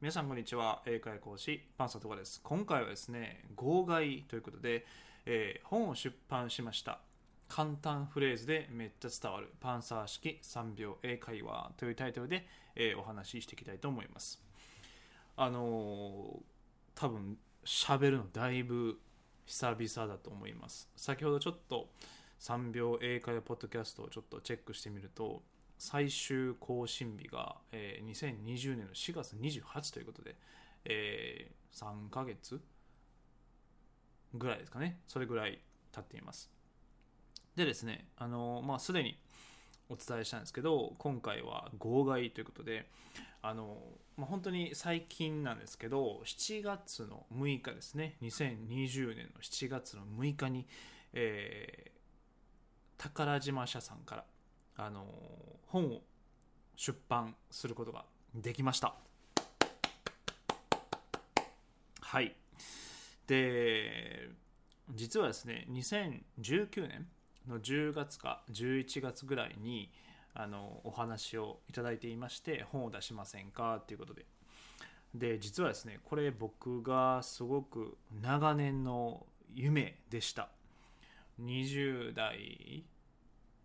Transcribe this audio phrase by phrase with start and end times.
[0.00, 0.80] 皆さんこんにちは。
[0.86, 2.40] 英会講師パンサトカです。
[2.44, 4.86] 今回はですね号外ということで、
[5.26, 7.00] えー本を出版しました。
[7.48, 9.52] 簡単フレーズでめっちゃ伝わる。
[9.60, 14.40] パンサー式3秒英会話というタイトルで、えーお話ししていきたいと思います。
[15.36, 16.38] あのー
[16.94, 19.00] 多分喋るのだいぶ
[19.46, 20.88] 久々だと思います。
[20.96, 21.88] 先ほどちょっと
[22.38, 25.42] 3秒英会話ポッドキャストをちょっとチェックしてみると
[25.78, 30.36] 最終更新日が、えー2020年の4月28ということで、
[30.84, 32.60] えー3ヶ月
[34.34, 35.00] ぐらいですかね。
[35.06, 35.60] それぐらい
[35.92, 36.50] 経っています。
[37.56, 39.18] でですねあのーまあすでに
[39.88, 42.88] お伝えしたんですけど今回は号外ということで
[43.42, 50.66] あのーまあ、本当に最近なんですけど7月の6日ですね2020年の7月の6日に、
[51.12, 51.98] えー
[53.00, 54.24] 宝島社さんから
[54.78, 55.04] あの
[55.66, 56.02] 本を
[56.76, 58.94] 出版することができました。
[62.00, 62.34] はい。
[63.26, 64.30] で
[64.94, 67.06] 実はですね2019年
[67.46, 69.90] の10月か11月ぐらいに
[70.32, 74.24] あのお話をいただいていまして本を出しませんかということで。
[75.12, 80.48] で実はですねこれ僕がすごく長年の夢でした。
[81.40, 82.84] 20代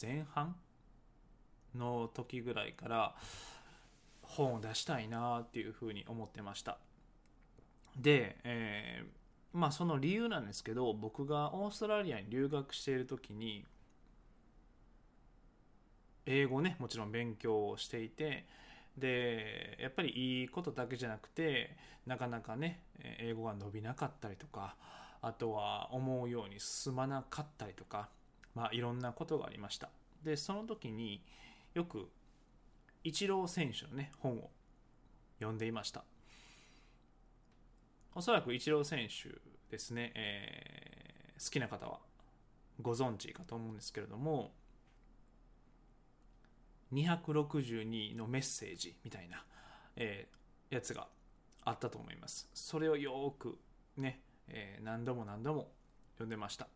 [0.00, 0.56] 前半
[1.74, 3.14] の時ぐらいから
[4.22, 6.78] 本を出したいなっていうふうに思ってました。
[7.96, 13.64] で、えーまあその理由なんですけど僕がオーストラリアに留学している時に
[16.26, 18.46] 英語ねもちろん勉強をしていて
[18.96, 22.80] でやっぱりいいことだけじゃなくてなかなかね
[23.20, 24.76] 英語が伸びなかったりとか
[25.20, 28.08] あとは思うように進まなかったりとか
[28.54, 29.90] まあいろんなことがありました。
[30.22, 31.22] でその時に
[31.74, 32.08] よく
[33.02, 34.50] イチロー選手のね本を
[35.38, 36.04] 読んでいました。
[38.14, 39.28] おそらくイチロー選手
[39.70, 41.98] ですね、えー好きな方は
[42.80, 44.52] ご存知かと思うんですけれども
[46.92, 49.44] 262のメッセージみたいな、
[49.96, 51.08] えーやつが
[51.64, 52.48] あったと思います。
[52.54, 53.58] それをよく
[53.96, 55.72] ね、えー何度も何度も
[56.14, 56.68] 読んでました。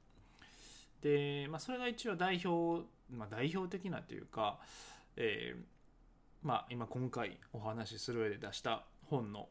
[1.01, 4.59] で、まあ、それが一応代表、まあ、代表的なというか、
[5.17, 5.63] えー
[6.43, 9.49] まあ、今今回お話しする上で出した本の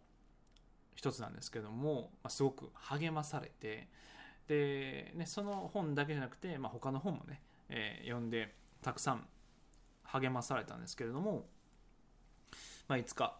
[0.95, 3.87] 一つなんですけども、まあ、すごく励まされて
[4.47, 9.27] で、ね、その本だけじゃなくて、まあ、他の本もね、えー読んでたくさん
[10.03, 11.45] 励まされたんですけれども、
[12.87, 13.37] まあ、いつか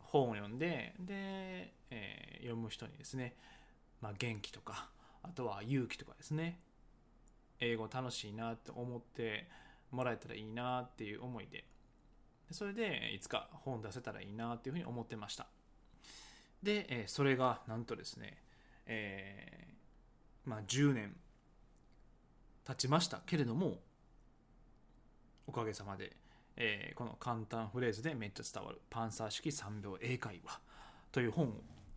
[0.00, 3.36] 本を読んでで、えー読む人にですね、
[4.00, 4.88] まあ、元気とか
[5.22, 6.58] あとは勇気とかですね
[7.62, 9.48] 英語楽しいなって思って
[9.92, 11.64] もらえたらいいなっていう思いで。
[12.50, 15.46] それでいつか本出せたらいいなっていうふうに思ってました。
[16.62, 18.42] で、それがなんとですね、
[18.86, 21.16] えーまあ、10年
[22.66, 23.78] 経ちましたけれども
[25.46, 26.16] おかげさまで、
[26.56, 30.60] えーこの簡単フレーズでめっちゃ伝わるパンサー式3秒英会話
[31.12, 31.52] という本を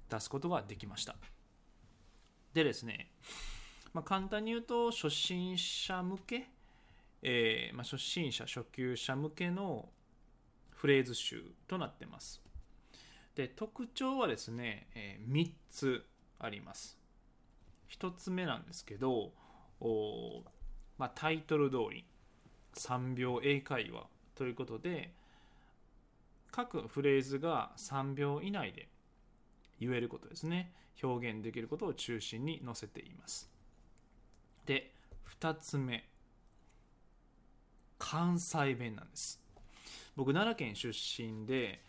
[0.09, 1.15] 出すことができました。
[2.53, 3.11] でですね、
[3.95, 6.49] まあ、簡単に言うと初心者向け、
[7.21, 9.87] えーまあ、初心者初級者向けの
[10.69, 12.41] フレーズ集となってます。
[13.35, 16.05] で特徴はですね、え3つ
[16.39, 16.99] あります。
[17.89, 19.31] 1つ目なんですけど
[19.79, 20.43] お
[20.97, 22.05] まあ、タイトル通り
[22.73, 25.13] 3秒英会話ということで
[26.51, 28.89] 各フレーズが3秒以内で
[29.79, 30.73] 言えることですね。
[31.01, 33.54] 表現できることを中心に載せています。
[34.65, 34.93] で
[35.41, 36.09] 2つ目。
[37.97, 39.41] 関西弁なんです。
[40.15, 41.81] 僕奈良県出身で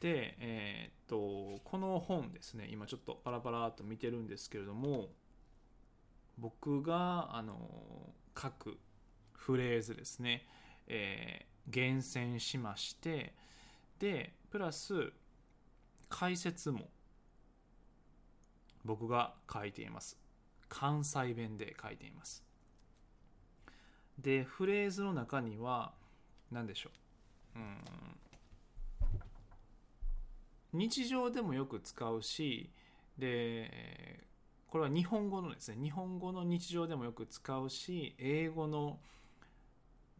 [0.00, 2.68] で、えーっとこの本ですね。
[2.70, 5.08] 今ちょっとパラパラっと見てるんですけれども
[6.38, 7.58] 僕があの
[8.40, 8.78] 書く
[9.32, 10.46] フレーズですね、
[10.86, 13.32] えー厳選しまして
[13.98, 15.12] でプラス
[16.08, 16.88] 解説も
[18.84, 20.16] 僕が書いています。
[20.70, 22.42] 関西弁で書いています。
[24.18, 25.92] でフレーズの中には
[26.50, 26.90] 何でしょ
[27.56, 27.58] う。
[27.58, 27.84] うん。
[30.72, 32.70] 日常でもよく使うし
[33.18, 34.24] で
[34.68, 35.82] これは日本語のですね。
[35.82, 38.98] 日本語の日常でもよく使うし英語の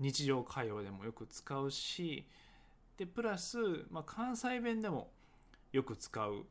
[0.01, 2.27] 日常会話でもよく使うし
[2.97, 3.59] でプラス、
[3.91, 5.11] まあ、関西弁でも
[5.73, 6.45] よく使う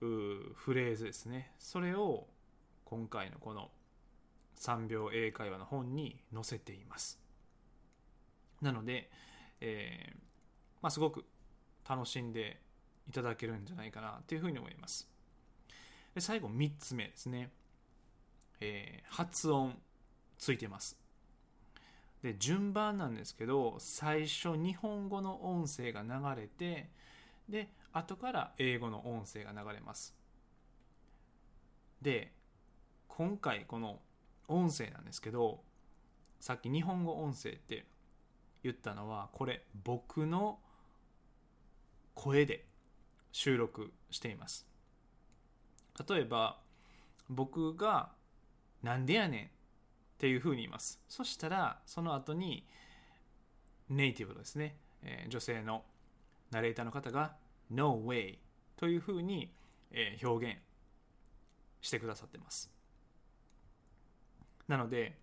[0.00, 1.52] フレーズですね。
[1.58, 2.26] それを
[2.92, 3.70] 今回のこの
[4.60, 7.18] 3秒英会話の本に載せています。
[8.60, 9.10] なので、
[9.62, 10.16] えー
[10.82, 11.24] まあ、すごく
[11.88, 12.60] 楽しんで
[13.08, 15.08] いただけるんじゃないかなというふうに思います。
[16.14, 17.50] で最後3つ目ですね、
[18.60, 19.78] えー、発音
[20.36, 20.98] ついてます。
[22.22, 26.90] で順番なんですけど最初日本語の音声が流れて
[27.48, 30.14] で後から英語の音声が流れます。
[32.02, 32.34] で
[33.14, 34.00] 今回この
[34.48, 35.60] 音声なんですけど
[36.40, 37.84] さっき日本語音声って
[38.62, 40.58] 言ったのはこれ僕の
[42.14, 42.64] 声で
[43.30, 44.66] 収録しています。
[46.08, 46.58] 例えば
[47.28, 48.12] 僕が
[48.82, 49.48] 「なんでやねん」っ
[50.16, 50.98] ていうふうに言います。
[51.06, 52.66] そしたらその後に
[53.90, 55.84] ネイティブですね、え、女性の
[56.50, 57.36] ナレーターの方が
[57.68, 58.38] 「No way」
[58.76, 59.52] というふうに、
[59.90, 60.60] え、表現
[61.82, 62.81] してくださってます。
[64.72, 65.18] なので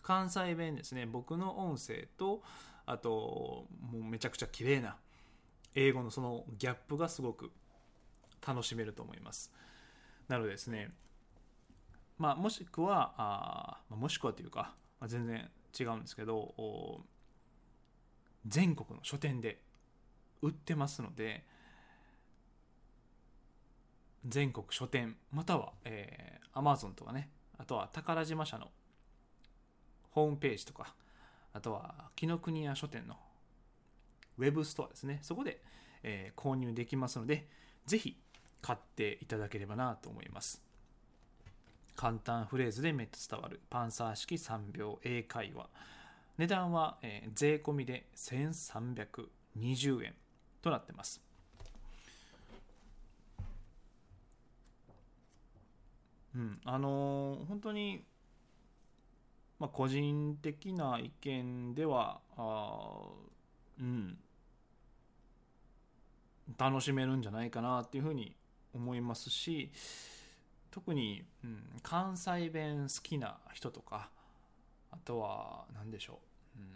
[0.00, 1.06] 関西弁ですね。
[1.06, 2.40] 僕の音声と
[2.86, 4.96] あともうめちゃくちゃ綺麗な
[5.74, 7.50] 英語のそのギャップがすごく
[8.46, 9.52] 楽しめると思います。
[10.28, 10.92] なのでですね
[12.16, 17.02] まあもしくはあもしくはというか、まあ、全然違うんですけど
[18.46, 19.60] 全国の書店で
[20.42, 21.44] 売ってますので
[24.24, 28.68] 全国書店または、えー、Amazon とかねあとは宝島社の
[30.10, 30.94] ホームページとか
[31.52, 33.16] あとは紀ノ国屋書店の
[34.38, 35.18] ウェブストアですね。
[35.22, 35.60] そこで、
[36.02, 37.48] えー、購入できますので
[37.86, 38.16] ぜひ
[38.62, 40.62] 買っていただければなと思います。
[41.96, 43.60] 簡単フレーズでめっちゃ伝わる。
[43.68, 45.68] パンサー式3秒英会話。
[46.38, 50.14] 値段は、えー、税込みで1320円
[50.62, 51.27] となってます。
[56.38, 56.60] うん。
[56.64, 58.04] あのー、本当に
[59.58, 63.02] まあ個人的な意見ではあ
[63.80, 64.16] うん。
[66.56, 68.34] 楽しめるんじゃないかなっていうふうに
[68.74, 69.70] 思いますし
[70.70, 74.08] 特に、うん、関西弁好きな人とか
[74.90, 76.20] あとは何でしょ
[76.56, 76.66] う、うん。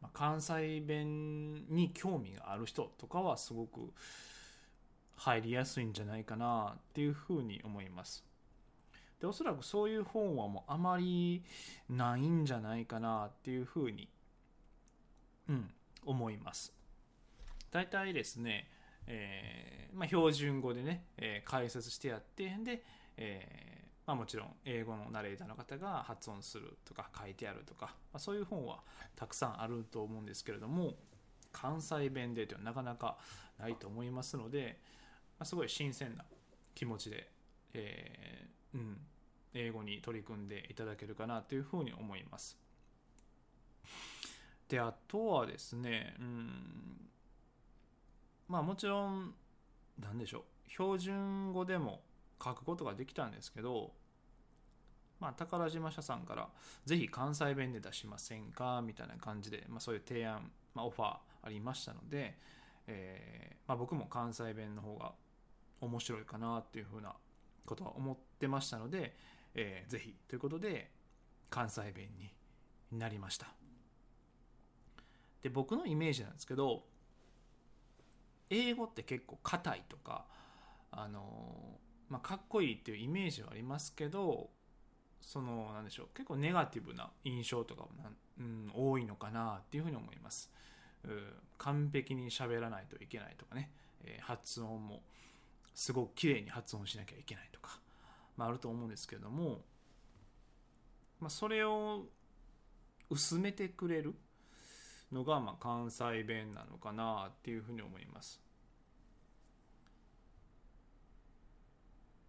[0.00, 3.92] まあ、関西弁に興味がある人とかはすごく
[5.16, 8.24] 入りやすいんじゃないかなっていうふうに思います。
[9.20, 11.42] でおそらくそういう本はもうあまり
[11.88, 14.08] ないんじゃないかなっていうふうに、
[15.48, 15.70] うん、
[16.04, 16.72] 思います。
[17.70, 18.68] 大体ですね、
[19.06, 22.82] えーまあ、標準語でね、えー、解説してやってで、
[23.16, 28.80] えーまあ、もちろん英語のナレーターの方が発音するとか書いてあるとか、まあ、そういう本は
[29.16, 30.94] たくさんあると思うんですけれども
[31.52, 33.16] 関西弁でというのはなかなか
[33.58, 34.78] ないと思いますので、
[35.40, 36.24] あ、すごい新鮮な
[36.74, 37.30] 気持ちで、
[37.74, 38.98] えーうん、
[39.54, 42.58] 英語に取り組んでいただけるかなというふうに思います。
[44.68, 47.10] であとはですね、うん
[48.48, 49.34] まあもちろん
[50.00, 52.02] 何でしょう標準語でも
[52.42, 53.92] 書くことができたんですけど、
[55.20, 56.48] まあ、宝島社さんから
[56.84, 58.82] ぜひ関西弁で出しませんか？
[58.84, 62.36] みたいな感じで、まあ、そういう提案、まあ、オファーありましたので、
[62.86, 65.12] えーまあ、僕も関西弁の方が
[65.84, 67.14] 面白いかなっていうふうな
[67.66, 69.14] ことは思ってましたので、
[69.54, 70.14] えー、ぜひ。
[70.28, 70.90] ということで
[71.50, 72.32] 関西弁に
[72.98, 73.48] なりました。
[75.42, 76.84] で僕のイメージなんですけど
[78.48, 80.24] 英語って結構硬いとか
[80.90, 84.50] あのまあ、かっこいいっていうイメージはありますけど
[85.20, 87.88] そのなんでしょう結構ネガティブな印象とかも
[88.38, 90.50] うん、多いのかなっていうふうに思います。
[91.58, 93.70] 完璧に喋らないといけないとかね、
[94.02, 95.02] えー、発音も
[95.74, 97.80] すごく綺麗に発音しなきゃいけないとか、
[98.36, 99.62] まあ、あると思うんですけども、
[101.20, 102.04] まあ、それを
[103.10, 104.14] 薄めてくれる
[105.12, 108.40] のがまあ関西弁なのかなっていうふうに思います。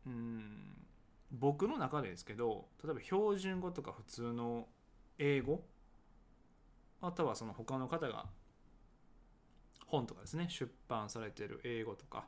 [0.05, 0.75] うん
[1.31, 4.67] 僕の中でですけど例えば標準語とか普通の
[5.17, 5.63] 英語
[7.01, 8.27] あとはその他の方が
[9.87, 12.25] 本とかですね出版されてる英語とか、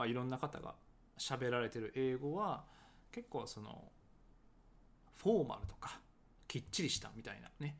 [0.00, 0.76] まあ、いろんな方が
[1.18, 2.64] 喋られてる英語は
[3.12, 3.84] 結構その
[5.22, 6.00] フォーマルとか
[6.48, 7.76] きっちりしたみたいなね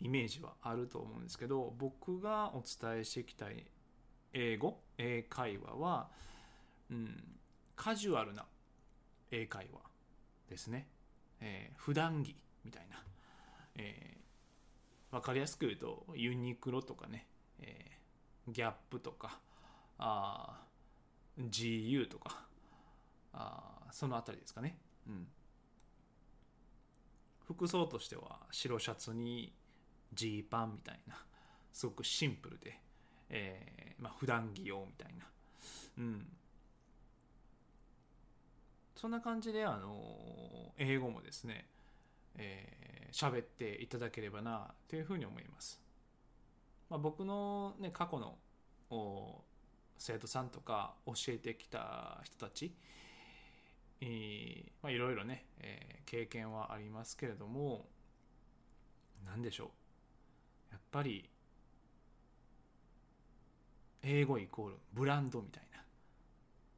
[0.00, 3.66] イメージはあると思うんですけど僕がお伝えしていきたい
[4.32, 6.08] 英語英会話は、
[6.90, 7.22] うん、
[7.76, 8.46] カジュアルな
[9.30, 9.80] 英会話
[10.48, 10.88] ですね、
[11.42, 12.96] えー、普段着みたいな、
[13.76, 17.26] えー、分かりやすく言うとユニクロとかね、
[17.60, 19.38] えー、ギャップとか
[19.98, 20.62] あ
[21.52, 22.46] GU とか
[23.32, 25.26] あその辺りですかね、うん、
[27.46, 29.52] 服装としては白シャツに
[30.14, 31.14] ジーパンみたいな
[31.72, 32.78] すごくシンプルで、
[33.30, 35.24] えーまあ、普段着用みたいな。
[35.98, 36.26] うん。
[38.94, 41.66] そんな感じで、あの、英語もですね、
[42.36, 45.80] えー、喋っていただければな、というふうに思います。
[46.90, 48.36] まあ、僕のね、過去の
[50.02, 52.74] 生徒さんとか教えてきた人たち、
[54.00, 57.86] いろいろね、え経験はありますけれども、
[59.24, 59.66] 何でしょ
[60.70, 60.72] う。
[60.72, 61.28] やっぱり、
[64.02, 65.84] 英語イコールブランドみたいな。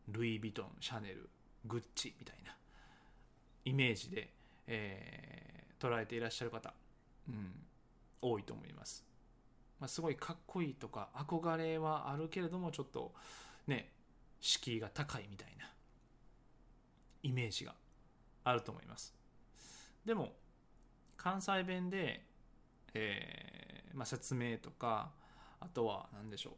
[0.09, 1.31] ルイ・ヴィトン、シャネル、
[1.65, 2.55] グッチみたいな
[3.65, 4.29] イメージで、
[4.67, 5.45] えー
[5.85, 6.73] 捉えていらっしゃる方、
[7.29, 7.53] うん、
[8.23, 9.05] 多いと思います。
[9.85, 13.13] まあ、すごいかっこいいとか憧れはあるけれどもちょっと
[13.67, 13.91] ね
[14.41, 15.67] 敷居が高いみたいな
[17.23, 17.75] イメージが
[18.45, 19.15] あると思います。
[20.07, 20.33] でも
[21.19, 22.25] 関西弁で、
[22.95, 25.11] えーまあ、説明とか
[25.61, 26.55] あとは何でしょう、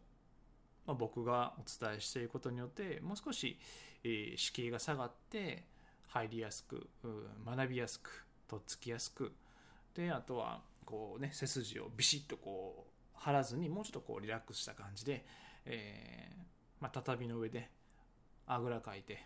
[0.87, 3.59] まあ、僕がお伝えしていることによってもう少し、
[4.05, 5.65] えー敷居が下がって
[6.11, 6.89] 入りやすく
[7.45, 9.33] 学びやすくとっつきやすく
[9.97, 15.25] であとはこうね背筋をビシッとこう張らずにもうちょっとこうリラックスした感じで、
[15.65, 16.37] えー
[16.81, 17.71] まあ、畳の上で
[18.47, 19.19] あぐらかいて、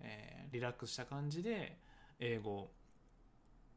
[0.00, 1.76] えーリラックスした感じで
[2.18, 2.70] 英語を、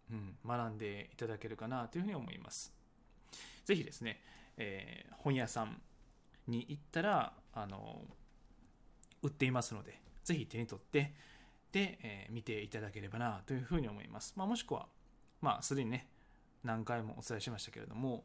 [0.09, 2.73] うん、学んでいただけるかなというふうに思います。
[3.65, 4.21] ぜひですね、
[4.57, 5.81] えー本屋さん
[6.47, 8.01] に行ったらあの
[9.21, 11.13] 売っていますのでぜひ手に取って
[11.71, 14.33] で、えー見ていただければなというふうに思います。
[14.35, 14.87] まあ、もしくは、
[15.41, 16.07] まあ、すでにね
[16.63, 18.23] 何回もお伝えしましたけれども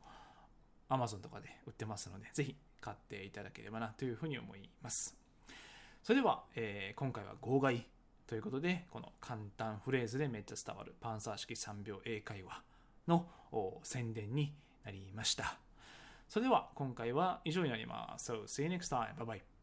[0.89, 5.17] Amazon とかで売ってますので、ぜひ買っていただければなというふうに思います。
[6.03, 7.85] それでは、えー今回は号外
[8.27, 12.63] ということで、この簡単フレーズでめっちゃ伝わるパンサー式3秒英会話
[13.07, 13.27] の
[13.83, 14.53] 宣伝に
[14.85, 15.59] なりました。
[16.29, 18.33] それでは今回は以上になります。
[18.33, 19.15] So, see you next time.
[19.17, 19.56] Bye bye.